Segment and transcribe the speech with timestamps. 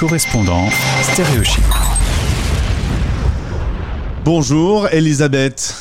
[0.00, 0.66] correspondant
[1.02, 1.62] stéréochic.
[4.24, 5.74] Bonjour Elisabeth.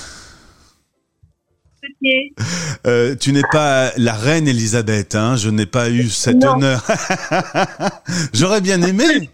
[2.85, 6.85] Euh, tu n'es pas la reine Elisabeth, hein je n'ai pas eu cet honneur.
[8.34, 9.29] J'aurais bien aimé.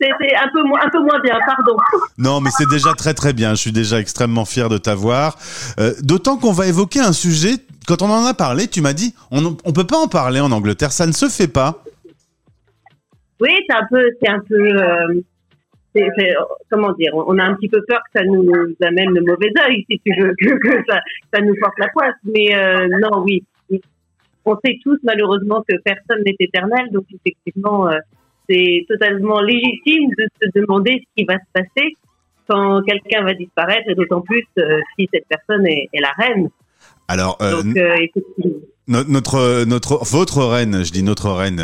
[0.00, 1.76] C'était un peu, moins, un peu moins bien, pardon.
[2.18, 3.50] Non, mais c'est déjà très très bien.
[3.50, 5.38] Je suis déjà extrêmement fier de t'avoir.
[5.78, 7.54] Euh, D'autant qu'on va évoquer un sujet.
[7.88, 10.50] Quand on en a parlé, tu m'as dit on ne peut pas en parler en
[10.50, 11.84] Angleterre, ça ne se fait pas.
[13.40, 14.54] Oui, c'est un peu, c'est un peu.
[14.54, 15.20] Euh,
[16.70, 18.50] comment dire, on a un petit peu peur que ça nous
[18.82, 21.00] amène le mauvais œil, si tu veux, que, ça,
[21.32, 22.14] ça, nous porte la poisse.
[22.24, 23.44] Mais euh, non, oui,
[24.44, 27.88] on sait tous malheureusement que personne n'est éternel, donc effectivement,
[28.48, 31.96] c'est totalement légitime de se demander ce qui va se passer
[32.48, 36.48] quand quelqu'un va disparaître, et d'autant plus euh, si cette personne est, est la reine.
[37.08, 37.76] Alors, donc,
[38.88, 41.60] notre, notre, votre reine, je dis notre reine,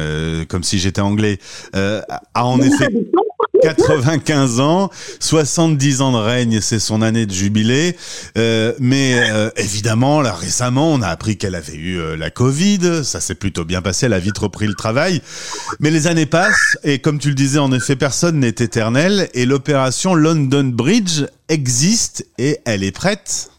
[0.49, 1.39] comme si j'étais anglais,
[1.73, 2.89] a en effet
[3.63, 7.97] 95 ans, 70 ans de règne, c'est son année de jubilé.
[8.37, 13.05] Euh, mais euh, évidemment, là récemment, on a appris qu'elle avait eu euh, la Covid.
[13.05, 14.07] Ça s'est plutôt bien passé.
[14.07, 15.21] Elle a vite repris le travail.
[15.81, 19.29] Mais les années passent et comme tu le disais, en effet, personne n'est éternel.
[19.35, 23.51] Et l'opération London Bridge existe et elle est prête.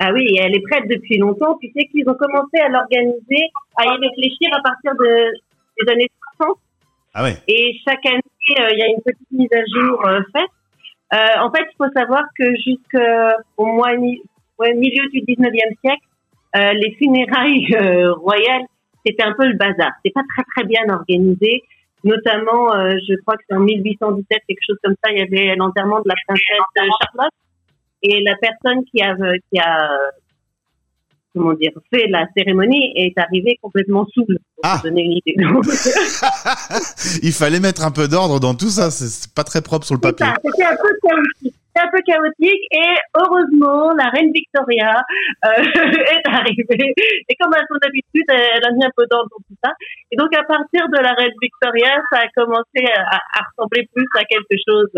[0.00, 1.58] Ah oui, elle est prête depuis longtemps.
[1.60, 5.32] Tu sais qu'ils ont commencé à l'organiser, à y réfléchir à partir de,
[5.80, 6.17] des années 60.
[7.14, 7.36] Ah ouais.
[7.48, 8.22] Et chaque année,
[8.60, 10.50] euh, il y a une petite mise à jour euh, faite.
[11.14, 16.04] Euh, en fait, il faut savoir que jusqu'au mois milieu du 19e siècle,
[16.54, 17.66] les funérailles
[18.16, 18.66] royales,
[19.04, 19.92] c'était un peu le bazar.
[20.04, 21.62] C'est pas très très bien organisé.
[22.04, 26.00] Notamment, je crois que c'est en 1817, quelque chose comme ça, il y avait l'enterrement
[26.00, 26.44] de la princesse
[26.76, 27.32] Charlotte.
[28.02, 29.16] Et la personne qui a,
[29.50, 29.88] qui a
[31.34, 34.38] comment dire, fait la cérémonie est arrivé complètement saoul.
[34.62, 34.80] Ah.
[34.82, 35.36] Donner une idée.
[37.22, 38.90] Il fallait mettre un peu d'ordre dans tout ça.
[38.90, 40.26] C'est pas très propre sur le papier.
[40.44, 41.54] C'était un peu chaotique.
[41.76, 45.00] un peu chaotique et heureusement la reine Victoria
[45.44, 46.92] euh, est arrivée
[47.28, 49.70] et comme à son habitude elle a mis un peu d'ordre dans tout ça
[50.10, 54.08] et donc à partir de la reine Victoria ça a commencé à, à ressembler plus
[54.18, 54.90] à quelque chose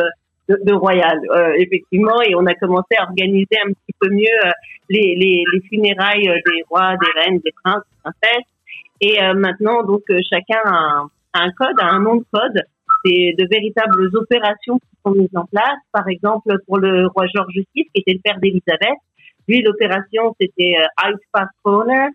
[0.58, 4.50] de, royal, euh, effectivement, et on a commencé à organiser un petit peu mieux euh,
[4.88, 8.48] les, les, les, funérailles euh, des rois, des reines, des princes, des princesses.
[9.02, 12.62] Et maintenant, donc, chacun a un, code, a un nom de code.
[13.02, 15.78] C'est de véritables opérations qui sont mises en place.
[15.90, 18.98] Par exemple, pour le roi George VI, qui était le père d'Élisabeth,
[19.48, 20.74] lui, l'opération, c'était
[21.06, 22.08] Ice Pass Corner.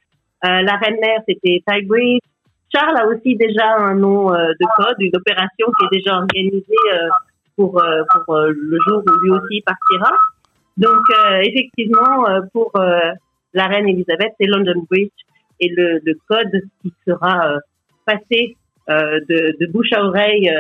[0.44, 2.22] la reine mère, c'était Tybridge.
[2.72, 6.75] Charles a aussi déjà un nom de code, une opération qui est déjà organisée
[7.55, 10.11] pour, euh, pour euh, le jour où lui aussi partira.
[10.77, 12.71] Donc, euh, effectivement, pour
[13.53, 15.11] la reine Elisabeth, c'est London Bridge
[15.61, 17.55] et le, le code qui sera
[18.05, 18.57] passé
[18.88, 20.51] de, de, bouche à oreille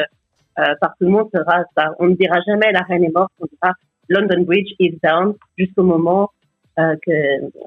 [0.55, 1.91] par tout le monde sera ça.
[1.99, 3.73] On ne dira jamais la reine est morte, on dira
[4.07, 6.31] London Bridge is down jusqu'au moment
[6.77, 7.11] euh, que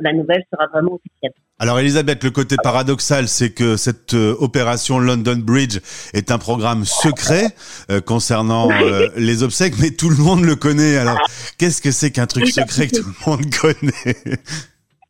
[0.01, 1.33] la nouvelle sera vraiment officielle.
[1.59, 5.79] Alors Elisabeth, le côté paradoxal, c'est que cette euh, opération London Bridge
[6.13, 7.47] est un programme secret
[7.91, 8.69] euh, concernant
[9.17, 10.99] les obsèques, mais tout le monde le connaît.
[10.99, 11.19] Alors
[11.59, 14.37] qu'est-ce que c'est qu'un truc secret que tout le monde connaît?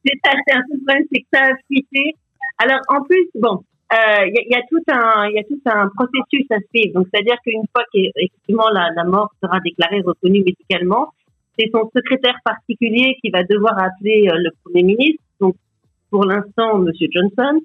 [0.04, 2.14] C'est ça, c'est un problème, c'est que ça a fuité.
[2.58, 5.91] Alors en plus, bon, il y, y, a tout un, il y a tout un
[5.97, 7.00] processus à suivre.
[7.00, 11.12] Donc c'est-à-dire qu'une fois qu'effectivement la, la mort sera déclarée reconnue médicalement,
[11.58, 15.56] c'est son secrétaire particulier qui va devoir appeler euh, le Premier ministre, donc
[16.10, 17.60] pour l'instant Monsieur Johnson,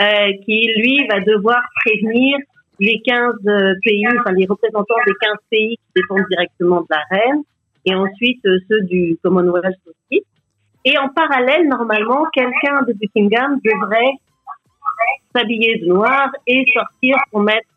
[0.00, 2.38] euh, qui lui va devoir prévenir
[2.80, 7.02] les 15 euh, pays, enfin les représentants des 15 pays qui dépendent directement de la
[7.10, 7.42] reine,
[7.84, 10.22] et ensuite ceux du Commonwealth aussi.
[10.86, 14.12] Et en parallèle, normalement, quelqu'un de Buckingham devrait
[15.34, 17.68] s'habiller de noir et sortir pour mettre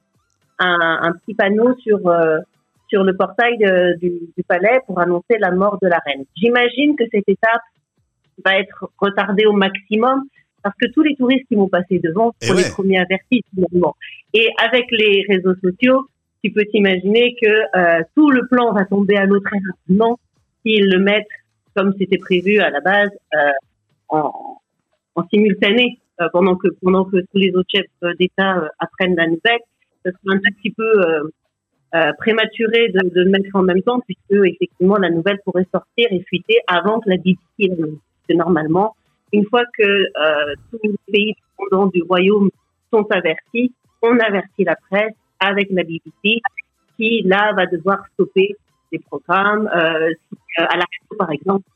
[0.60, 2.00] un petit panneau sur
[2.90, 3.58] sur le portail
[4.00, 6.26] du, du, palais pour annoncer la mort de la reine.
[6.36, 7.62] J'imagine que cette étape
[8.46, 10.24] va être retardée au maximum
[10.64, 13.96] parce que tous les touristes qui vont passer devant sont les premiers avertis finalement.
[14.34, 16.08] Et avec les réseaux sociaux,
[16.44, 20.20] tu peux t'imaginer que euh, tout le plan va tomber à l'eau très rapidement
[20.64, 21.26] s'ils le mettent
[21.76, 23.50] comme c'était prévu à la base euh,
[24.10, 24.60] en,
[25.16, 29.60] en, simultané euh, pendant que pendant que tous les autres chefs d'État apprennent la nouvelle.
[30.04, 31.32] Ça sera un petit peu
[31.96, 36.08] euh, prématuré de, de, le mettre en même temps, puisque effectivement la nouvelle pourrait sortir
[36.12, 37.72] et fuiter avant que la BBC
[38.28, 38.96] que normalement,
[39.32, 42.50] une fois que euh, tous les pays dépendants du royaume
[42.92, 46.42] sont avertis, on avertit la presse avec la BBC,
[46.98, 48.56] qui là va devoir stopper
[48.92, 49.70] les programmes.
[49.74, 51.70] Euh, euh à l'arrière, par exemple,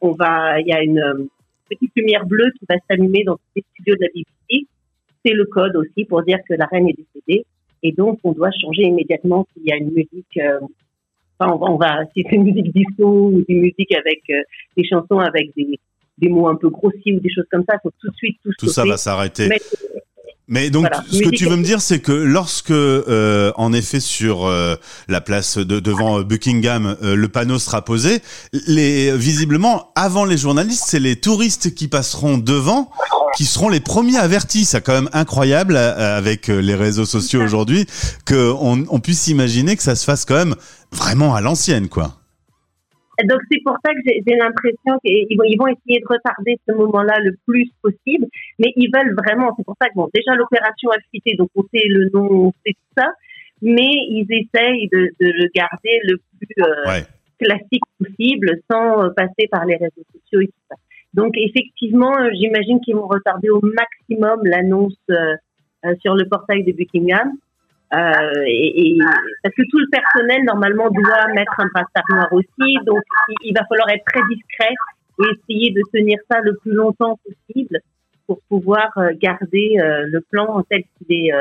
[0.00, 1.28] on va, il y a une
[1.70, 4.66] petite lumière bleue qui va s'allumer dans les studios de la BBC
[5.24, 7.46] c'est le code aussi pour dire que la reine est décédée.
[7.84, 10.38] Et donc, on doit changer immédiatement s'il y a une musique.
[10.38, 10.58] Euh,
[11.38, 14.42] enfin, on va, si c'est une musique disco ou une musique avec euh,
[14.76, 15.78] des chansons avec des,
[16.18, 18.38] des mots un peu grossis ou des choses comme ça, il faut tout de suite
[18.42, 18.50] tout.
[18.58, 19.50] Tout ça va s'arrêter.
[20.46, 24.46] Mais donc, ce que tu veux me dire, c'est que lorsque, euh, en effet, sur
[24.46, 24.76] euh,
[25.08, 28.20] la place de, devant Buckingham, euh, le panneau sera posé,
[28.66, 32.90] les visiblement, avant les journalistes, c'est les touristes qui passeront devant,
[33.36, 34.64] qui seront les premiers avertis.
[34.64, 37.86] C'est quand même incroyable avec les réseaux sociaux aujourd'hui
[38.26, 40.54] qu'on on puisse imaginer que ça se fasse quand même
[40.92, 42.18] vraiment à l'ancienne, quoi.
[43.22, 46.74] Donc c'est pour ça que j'ai l'impression qu'ils vont, ils vont essayer de retarder ce
[46.74, 48.26] moment-là le plus possible,
[48.58, 49.54] mais ils veulent vraiment.
[49.56, 52.52] C'est pour ça que bon, déjà l'opération a fuité, donc on sait le nom, on
[52.66, 53.12] sait tout ça,
[53.62, 57.00] mais ils essayent de, de le garder le plus euh,
[57.38, 60.76] classique possible, sans euh, passer par les réseaux sociaux et tout ça.
[61.14, 64.98] Donc effectivement, euh, j'imagine qu'ils vont retarder au maximum l'annonce
[66.00, 67.32] sur le portail de Buckingham.
[67.94, 68.98] Euh, et,
[69.42, 73.02] parce que tout le personnel normalement doit mettre un brassard noir aussi, donc
[73.42, 74.74] il, va falloir être très discret
[75.20, 77.78] et essayer de tenir ça le plus longtemps possible
[78.26, 81.32] pour pouvoir euh, garder euh, le plan tel qu'il est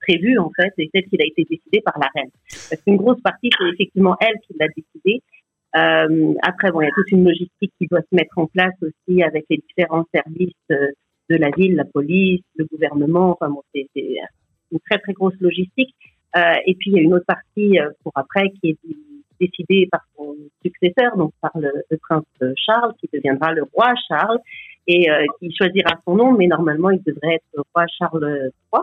[0.00, 2.30] prévu en fait et tel qu'il a été décidé par la reine.
[2.70, 5.22] Parce qu'une grosse partie c'est effectivement elle qui l'a décidé.
[5.76, 8.74] Euh, après bon, il y a toute une logistique qui doit se mettre en place
[8.82, 13.36] aussi avec les différents services de la ville, la police, le gouvernement.
[13.40, 15.94] Enfin c'est une très très grosse logistique.
[16.36, 18.78] Euh, et puis il y a une autre partie euh, pour après qui est
[19.40, 21.70] décidée par son successeur, donc par le,
[22.02, 22.24] prince
[22.56, 24.38] Charles, qui deviendra le roi Charles
[24.86, 28.82] et euh, qui choisira son nom, mais normalement il devrait être le roi Charles III.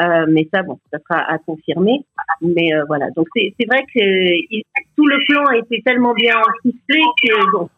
[0.00, 2.04] Euh, mais ça, bon, ça sera à confirmer.
[2.40, 4.62] Mais euh, voilà, donc c'est vrai que
[4.96, 7.68] tout le plan a été tellement bien ficelé que bon,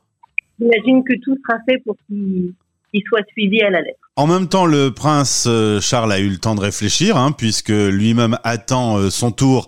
[0.59, 2.55] j'imagine que tout sera fait pour qu'il
[3.07, 4.04] soit suivi à la lettre.
[4.17, 7.71] En même temps, le prince euh, Charles a eu le temps de réfléchir, hein, puisque
[7.71, 9.67] lui-même attend euh, son tour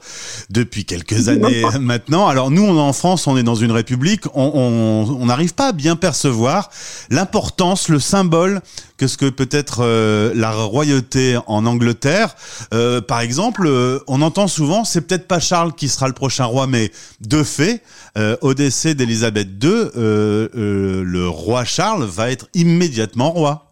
[0.50, 2.28] depuis quelques années maintenant.
[2.28, 5.72] Alors nous, on est en France, on est dans une république, on n'arrive pas à
[5.72, 6.70] bien percevoir
[7.10, 8.60] l'importance, le symbole
[8.98, 12.37] que ce que peut être euh, la royauté en Angleterre.
[12.70, 13.69] par exemple,
[14.06, 17.82] on entend souvent, c'est peut-être pas Charles qui sera le prochain roi, mais de fait,
[18.43, 23.66] au décès d'Élisabeth II, le roi Charles va être immédiatement roi.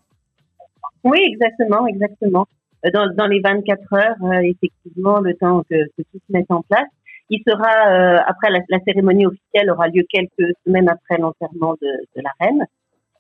[1.05, 2.47] Oui, exactement, exactement.
[2.85, 6.51] Euh, dans, dans les 24 heures, euh, effectivement, le temps que, que, tout se mette
[6.51, 6.89] en place.
[7.31, 11.89] Il sera, euh, après la, la, cérémonie officielle aura lieu quelques semaines après l'enterrement de,
[12.17, 12.67] de, la reine.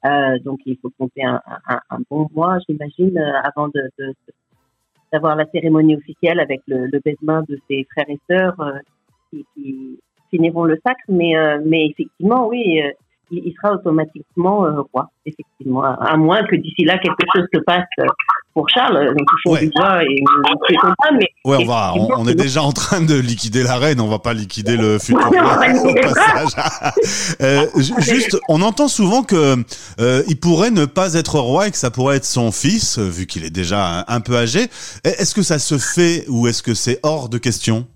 [0.04, 3.90] Euh, donc il faut compter un, un, un bon mois, j'imagine, avant de,
[5.10, 8.56] d'avoir la cérémonie officielle avec le, le de ses frères et sœurs
[9.30, 9.98] qui, qui,
[10.30, 11.04] finiront le sacre.
[11.08, 11.32] Mais,
[11.64, 12.82] mais effectivement, oui,
[13.44, 17.84] il, sera automatiquement euh, roi, effectivement, à, moins que d'ici là quelque chose se passe
[18.00, 18.06] euh,
[18.52, 19.14] pour Charles.
[19.14, 19.64] Donc ouais.
[19.64, 19.70] et
[21.12, 24.19] mais ouais, on va, on, est déjà en train de liquider la reine, on va
[24.19, 25.25] pas liquider le futur
[27.40, 27.66] euh,
[27.98, 29.56] juste, on entend souvent que
[30.28, 33.44] il pourrait ne pas être roi et que ça pourrait être son fils, vu qu'il
[33.44, 34.69] est déjà un peu âgé.
[35.04, 37.87] Est-ce que ça se fait ou est-ce que c'est hors de question?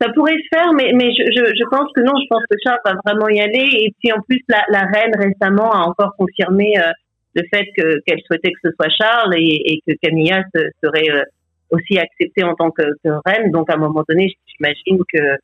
[0.00, 2.56] Ça pourrait se faire, mais, mais je, je, je, pense que non, je pense que
[2.62, 3.68] Charles va vraiment y aller.
[3.72, 6.90] Et puis en plus, la, la reine récemment a encore confirmé euh,
[7.34, 10.42] le fait que qu'elle souhaitait que ce soit Charles et, et que Camilla
[10.82, 11.22] serait euh,
[11.70, 13.50] aussi acceptée en tant que, que, reine.
[13.50, 15.36] Donc à un moment donné, j'imagine que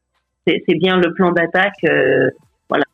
[0.47, 2.29] c'est bien le plan d'attaque, euh,
[2.69, 2.85] voilà,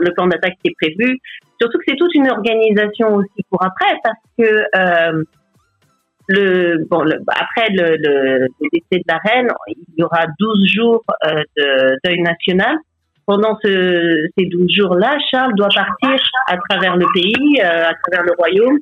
[0.00, 1.18] le plan d'attaque qui est prévu.
[1.60, 5.24] Surtout que c'est toute une organisation aussi pour après, parce que
[6.90, 12.20] bon, après le, décès de la reine, il y aura 12 jours euh, de deuil
[12.22, 12.76] national.
[13.26, 18.24] Pendant ce, ces 12 jours-là, Charles doit partir à travers le pays, euh, à travers
[18.24, 18.78] le royaume,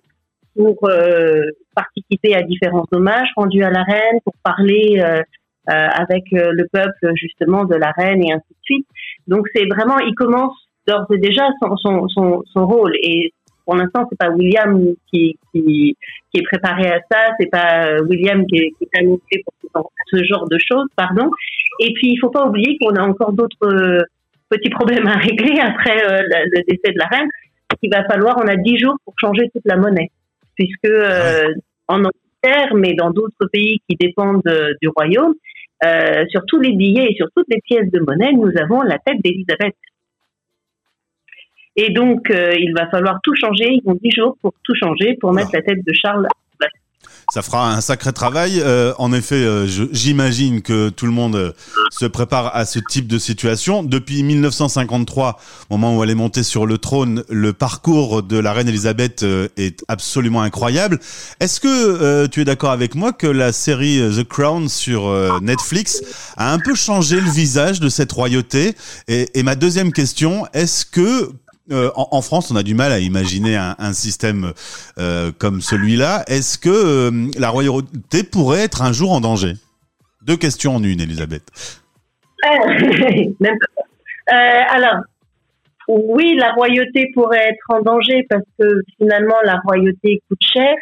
[0.57, 1.43] pour euh,
[1.75, 5.23] participer à différents hommages rendus à la reine, pour parler euh,
[5.67, 8.87] avec le peuple justement de la reine et ainsi de suite.
[9.27, 10.57] Donc c'est vraiment, il commence
[10.89, 12.93] d'ores et déjà son, son, son, rôle.
[13.71, 15.97] Pour l'instant, c'est pas William qui, qui,
[16.33, 19.93] qui, est préparé à ça, c'est pas euh, William qui est, qui est annoncé pour
[20.11, 21.31] ce genre de choses, pardon.
[21.79, 24.01] Et puis, il faut pas oublier qu'on a encore d'autres euh,
[24.49, 27.29] petits problèmes à régler après euh, le décès de la reine.
[27.81, 30.11] Il va falloir, on a dix jours pour changer toute la monnaie,
[30.57, 30.93] puisque
[31.87, 34.43] en Angleterre, mais dans d'autres pays qui dépendent
[34.83, 35.35] du royaume,
[36.29, 39.19] sur tous les billets et sur toutes les pièces de monnaie, nous avons la tête
[39.23, 39.77] d'Élisabeth.
[41.83, 43.65] Et donc, euh, il va falloir tout changer.
[43.71, 46.27] Ils ont 10 jours pour tout changer, pour mettre la tête de Charles
[47.33, 48.61] Ça fera un sacré travail.
[48.61, 51.53] Euh, en effet, euh, j'imagine que tout le monde euh,
[51.91, 53.83] se prépare à ce type de situation.
[53.83, 55.39] Depuis 1953,
[55.71, 59.25] au moment où elle est montée sur le trône, le parcours de la reine Elisabeth
[59.57, 60.99] est absolument incroyable.
[61.41, 66.03] Est-ce que tu es d'accord avec moi que la série The Crown sur Netflix
[66.37, 68.75] a un peu changé le visage de cette royauté?
[69.09, 71.31] Et, et ma deuxième question, est-ce que
[71.71, 74.53] euh, en, France, on a du mal à imaginer un, système
[74.99, 76.25] euh, comme celui-là.
[76.27, 79.53] Est-ce que euh, la royauté pourrait être un jour en danger?
[80.23, 81.45] Deux questions en une, Elisabeth.
[84.27, 85.01] alors,
[85.89, 90.75] oui, la royauté pourrait être en danger parce que finalement, la royauté coûte cher.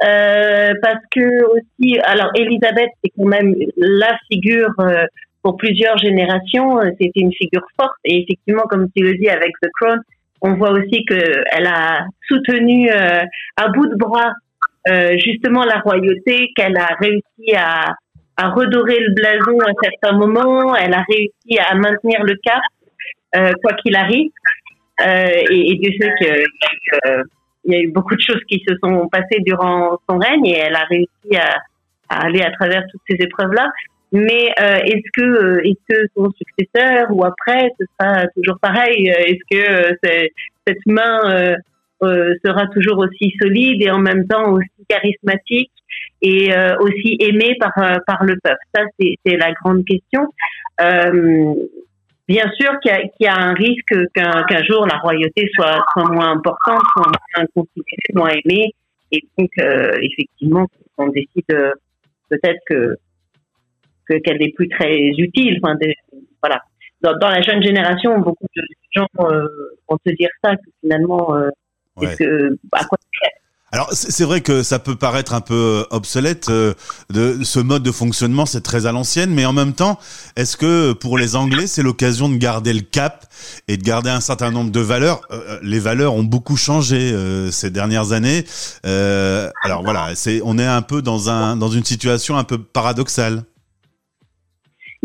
[0.00, 4.74] parce que aussi, alors Elisabeth, c'est quand même la figure
[5.42, 6.80] pour plusieurs générations.
[6.98, 10.00] C'était une figure forte et effectivement, comme tu le dis avec The Crown,
[10.46, 13.22] on voit aussi qu'elle a soutenu euh,
[13.56, 14.32] à bout de bras
[14.88, 17.94] euh, justement la royauté, qu'elle a réussi à,
[18.38, 22.60] redorer le blason à certains moments, elle a réussi à maintenir le cap,
[23.34, 24.30] euh, quoi qu'il arrive.
[25.00, 29.40] et, et Dieu sait qu'il y a eu beaucoup de choses qui se sont passées
[29.40, 31.56] durant son règne et elle a réussi à
[32.08, 33.70] aller à travers toutes ces épreuves-là.
[34.12, 39.10] Mais euh, est-ce que euh, est-ce que son successeur ou après ce sera toujours pareil?
[39.10, 39.98] Euh, Est-ce que
[40.66, 41.56] cette main
[42.00, 45.72] sera toujours aussi solide et en même temps aussi charismatique
[46.22, 47.72] et aussi aimée par
[48.06, 48.58] par le peuple?
[48.74, 50.28] Ça c'est la grande question.
[52.28, 56.32] bien sûr qu'il y, y, a un risque qu'un jour la royauté soit, soit moins
[56.32, 57.66] importante, soit moins
[58.14, 58.72] moins aimée,
[59.12, 60.66] et donc effectivement
[60.98, 61.74] on décide
[62.28, 62.96] peut-être que
[64.08, 65.60] qu'elle n'est plus très utile.
[65.62, 65.76] Enfin,
[66.42, 66.62] voilà.
[67.02, 69.46] Dans, la jeune génération, beaucoup de gens euh,
[69.88, 71.50] vont se dire ça, que finalement, euh,
[72.16, 72.98] que, à quoi
[73.72, 76.76] alors c'est vrai que ça peut paraître un peu euh, obsolète de
[77.42, 79.98] ce mode de fonctionnement, c'est très à l'ancienne, mais en même temps,
[80.36, 83.26] est-ce que pour les Anglais c'est l'occasion de garder le cap
[83.66, 85.20] et de garder un certain nombre de valeurs?
[85.62, 87.12] Les valeurs ont beaucoup changé
[87.50, 88.44] ces dernières années.
[88.84, 93.42] alors voilà, c'est on est un peu dans un dans une situation un peu paradoxale.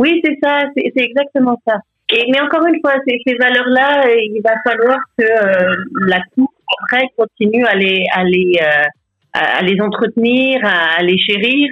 [0.01, 1.75] Oui, c'est ça, c'est exactement ça.
[2.11, 5.75] Mais encore une fois, ces, valeurs-là, euh, il va falloir que euh,
[6.07, 8.87] la Cour après continue à les, à les, euh,
[9.33, 11.69] à les entretenir, à, les chérir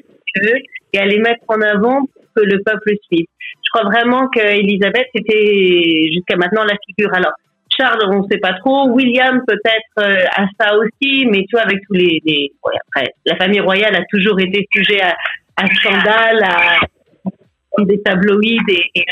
[0.93, 3.25] et à les mettre en avant pour que le peuple suive.
[3.65, 7.11] Je crois vraiment qu'Elisabeth était jusqu'à maintenant la figure.
[7.15, 7.33] Alors,
[7.75, 8.89] Charles, on ne sait pas trop.
[8.89, 12.51] William, peut-être à ça aussi, mais tu vois, avec tous les, les...
[12.93, 15.15] après, la famille royale a toujours été sujet à,
[15.57, 16.77] à scandale, à,
[17.85, 19.05] des tabloïds et,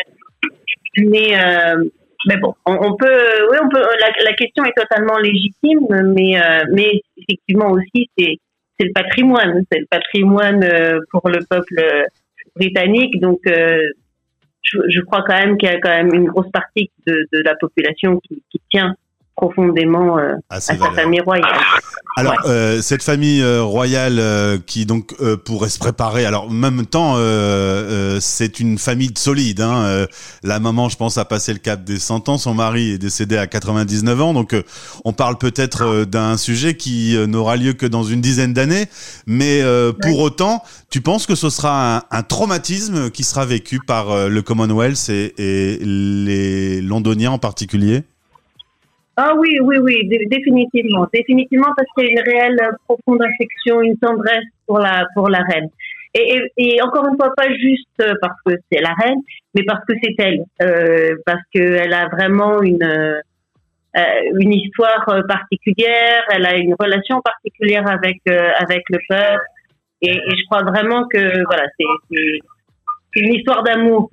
[0.97, 1.83] mais euh,
[2.25, 3.19] mais bon, on, peut,
[3.51, 3.81] oui, on peut.
[4.23, 8.37] La, question est totalement légitime, mais euh, mais effectivement aussi c'est
[8.79, 12.05] c'est le patrimoine, c'est le patrimoine euh, pour le peuple
[12.55, 16.91] britannique, donc je, je, crois quand même qu'il y a quand même une grosse partie
[17.05, 18.95] de, de la population qui, qui tient
[19.37, 21.21] profondément euh, à, sa famille
[22.17, 24.19] Alors euh, cette famille euh, royale
[24.65, 26.25] qui donc pourrait se préparer.
[26.25, 27.15] Alors en même temps,
[28.19, 29.61] c'est une famille solide.
[29.61, 30.07] Hein,
[30.43, 32.37] la maman, je pense, a passé le cap des 100 ans.
[32.39, 34.33] Son mari est décédé à 99 ans.
[34.33, 34.55] Donc
[35.05, 38.87] on parle peut-être d'un sujet qui n'aura lieu que dans une dizaine d'années.
[39.27, 39.61] Mais
[40.01, 45.09] pour autant, tu penses que ce sera un, traumatisme qui sera vécu par le Commonwealth
[45.09, 48.03] et, et les Londoniens en particulier?
[49.19, 53.81] Ah oui, oui, oui, définitivement, définitivement parce qu'il y a une réelle euh, profonde affection,
[53.81, 55.69] une tendresse pour la pour la reine.
[56.13, 59.19] Et, et, encore une fois, pas juste euh, parce que c'est la reine,
[59.55, 63.21] mais parce que c'est elle, euh, parce qu'elle a vraiment une
[63.95, 69.43] une histoire particulière, elle a une relation particulière avec avec le peuple,
[70.03, 72.39] et, je crois vraiment que voilà, c'est
[73.15, 74.11] une histoire d'amour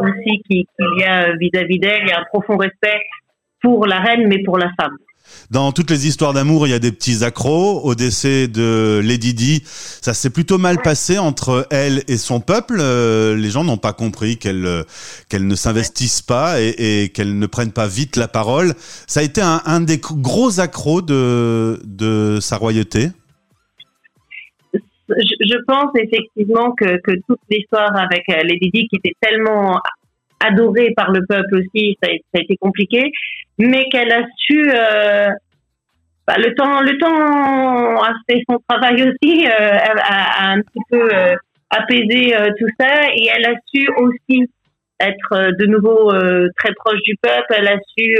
[0.00, 3.02] aussi qu'il qui y a vis-à-vis d'elle, il y a un profond respect
[3.62, 4.96] pour la reine, mais pour la femme.
[5.50, 7.80] Dans toutes les histoires d'amour, il y a des petits accros.
[7.82, 12.76] Au décès de Lady Di, ça s'est plutôt mal passé entre elle et son peuple.
[12.80, 14.82] Euh, les gens n'ont pas compris qu'elle euh,
[15.28, 18.74] qu'elle ne s'investisse pas et, et qu'elle ne prenne pas vite la parole.
[19.06, 23.08] Ça a été un, un des gros accros de, de sa royauté.
[25.08, 29.80] Je, pense effectivement que, que toute l'histoire avec euh, Lady Di, qui était tellement
[30.40, 33.10] adorée par le peuple aussi, ça a, été compliqué,
[33.58, 35.28] mais qu'elle a su euh,
[36.26, 41.08] bah, le temps, le temps a fait son travail aussi, euh, a, un petit peu
[41.14, 41.36] euh,
[41.70, 44.50] apaisé euh, tout ça, et elle a su aussi
[44.98, 46.10] être euh, de nouveau
[46.56, 47.54] très proche du peuple.
[47.56, 48.16] Elle a su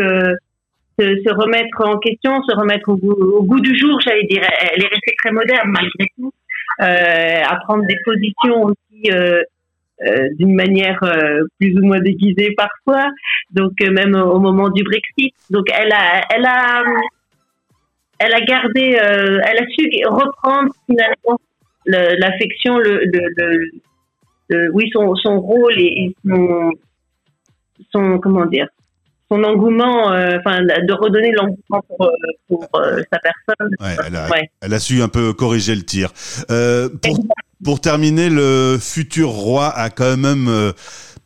[0.99, 4.42] se, se, remettre en question, se remettre au goût, au goût du jour, j'allais dire.
[4.73, 6.32] Elle est restée très moderne malgré tout.
[6.78, 9.11] à prendre des positions aussi
[10.38, 11.00] d'une manière
[11.59, 13.11] plus ou moins déguisée parfois.
[13.50, 16.83] Donc même au moment du Brexit, donc elle a, elle a,
[18.19, 21.38] elle a gardé, elle a su reprendre finalement
[21.87, 23.71] l'affection, le, le,
[24.49, 26.71] le, oui, son, son rôle et, son,
[27.93, 28.69] son, comment dire,
[29.31, 32.11] son engouement, euh, enfin, de redonner l'engouement pour, euh,
[32.49, 33.71] pour euh, sa personne.
[33.81, 34.29] Ouais, elle, a,
[34.61, 36.12] elle, a, su un peu corriger le tir.
[36.49, 37.25] pour,
[37.66, 40.73] pour terminer, le futur roi a quand même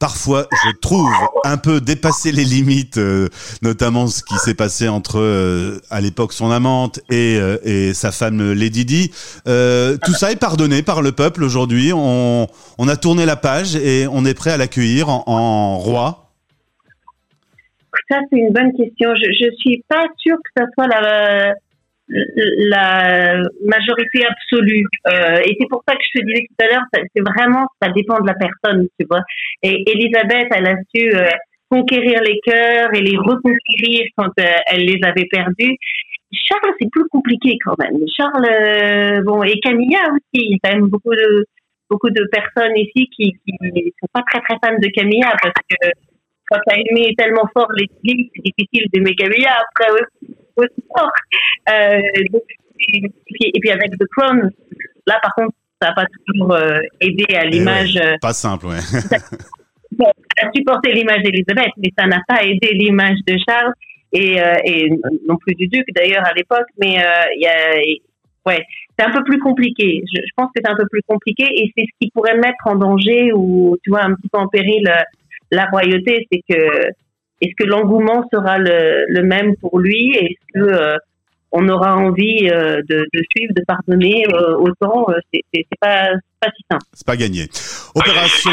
[0.01, 1.13] parfois, je trouve,
[1.45, 3.29] un peu dépassé les limites, euh,
[3.63, 8.11] notamment ce qui s'est passé entre, euh, à l'époque, son amante et, euh, et sa
[8.11, 9.11] femme Lady Di.
[9.11, 11.93] tout ça est pardonné par le peuple aujourd'hui.
[11.95, 16.31] On, on, a tourné la page et on est prêt à l'accueillir en, en, roi.
[18.09, 19.15] Ça, c'est une bonne question.
[19.15, 21.53] Je ne suis pas sûre que ça soit la
[22.11, 24.85] la majorité absolue.
[25.09, 27.91] Euh, et c'est pour ça que je te disais tout à l'heure, c'est vraiment, ça
[27.91, 29.23] dépend de la personne, tu vois.
[29.63, 31.29] Et Elisabeth, elle a su euh,
[31.71, 35.77] conquérir les cœurs et les reconquérir quand euh, elle les avait perdus.
[36.33, 37.99] Charles, c'est plus compliqué quand même.
[38.17, 40.21] Charles, euh, bon, et Camilla aussi.
[40.33, 41.47] Il y a quand même beaucoup de
[41.89, 45.89] beaucoup de personnes ici qui qui sont pas très très fans de Camilla parce que
[46.49, 49.91] quand tu as aimé tellement fort les filles, c'est difficile d'aimer Camilla après
[50.57, 51.13] aussi fort.
[51.69, 54.51] Euh, et, puis, et, puis, avec The Crown,
[55.07, 57.95] là par contre, ça n'a pas toujours euh, aidé à eh l'image.
[57.97, 58.81] Ouais, pas simple, ouais.
[58.81, 59.17] ça,
[60.43, 63.73] a supporté l'image d'Elisabeth, mais ça n'a pas aidé l'image de Charles
[64.13, 64.91] et, euh, et
[65.29, 66.67] non plus du duc d'ailleurs à l'époque.
[66.79, 66.95] Mais
[67.37, 67.77] y a,
[68.47, 68.65] ouais,
[68.99, 70.03] c'est un peu plus compliqué.
[70.13, 72.67] Je, je pense que c'est un peu plus compliqué et c'est ce qui pourrait mettre
[72.67, 74.91] en danger ou tu vois un petit peu en péril
[75.51, 76.91] la royauté, c'est que
[77.41, 80.13] est-ce que l'engouement sera le, le, même pour lui?
[80.15, 80.97] Est-ce que euh,
[81.53, 85.43] on aura envie euh, de, de, suivre, de pardonner euh, autant C'est
[85.81, 86.85] pas pas si simple.
[86.95, 87.49] C'est pas gagné.
[87.95, 88.51] Opération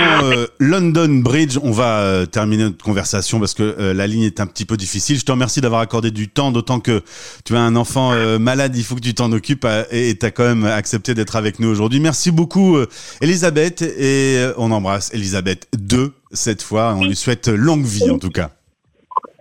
[0.60, 1.58] London Bridge.
[1.64, 5.18] On va terminer notre conversation parce que la ligne est un petit peu difficile.
[5.18, 7.02] Je te remercie d'avoir accordé du temps, d'autant que
[7.46, 8.76] tu as un enfant malade.
[8.76, 11.70] Il faut que tu t'en occupes et tu as quand même accepté d'être avec nous
[11.70, 12.02] aujourd'hui.
[12.02, 12.78] Merci beaucoup,
[13.22, 16.94] Elisabeth, et on embrasse Elisabeth 2 cette fois.
[16.94, 18.52] On lui souhaite longue vie en tout cas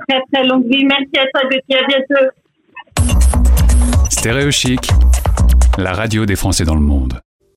[0.09, 0.85] très très longue vie.
[0.85, 1.79] Merci à toi, Gauthier.
[1.79, 2.31] À bientôt.
[4.09, 4.91] Stéréo Chic,
[5.79, 7.21] la radio des Français dans le monde.